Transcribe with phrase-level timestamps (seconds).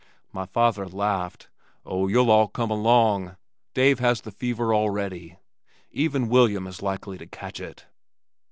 [0.31, 1.47] My father laughed.
[1.85, 3.35] "Oh, you'll all come along.
[3.75, 5.37] Dave has the fever already.
[5.91, 7.85] Even William is likely to catch it."